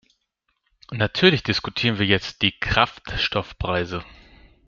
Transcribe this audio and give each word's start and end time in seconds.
Natürlich 0.91 1.43
diskutieren 1.43 1.99
wir 1.99 2.07
jetzt 2.07 2.41
die 2.41 2.59
Kraftstoffpreise. 2.59 4.03